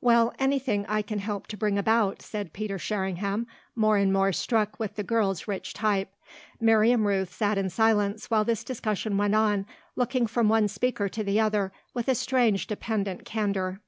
"Well, 0.00 0.32
anything 0.38 0.86
I 0.88 1.02
can 1.02 1.18
help 1.18 1.48
to 1.48 1.56
bring 1.56 1.76
about," 1.76 2.22
said 2.22 2.52
Peter 2.52 2.78
Sherringham, 2.78 3.48
more 3.74 3.96
and 3.96 4.12
more 4.12 4.32
struck 4.32 4.78
with 4.78 4.94
the 4.94 5.02
girl's 5.02 5.48
rich 5.48 5.74
type. 5.74 6.08
Miriam 6.60 7.04
Rooth 7.04 7.32
sat 7.34 7.58
in 7.58 7.68
silence 7.68 8.30
while 8.30 8.44
this 8.44 8.62
discussion 8.62 9.16
went 9.18 9.34
on, 9.34 9.66
looking 9.96 10.28
from 10.28 10.48
one 10.48 10.68
speaker 10.68 11.08
to 11.08 11.24
the 11.24 11.40
other 11.40 11.72
with 11.94 12.06
a 12.06 12.14
strange 12.14 12.68
dependent 12.68 13.24
candour. 13.24 13.80